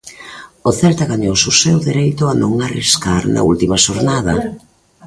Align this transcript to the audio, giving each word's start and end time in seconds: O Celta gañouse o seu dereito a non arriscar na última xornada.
O 0.69 0.71
Celta 0.79 1.05
gañouse 1.11 1.45
o 1.53 1.57
seu 1.63 1.77
dereito 1.87 2.23
a 2.27 2.33
non 2.41 2.53
arriscar 2.67 3.23
na 3.33 3.41
última 3.51 3.75
xornada. 3.85 4.33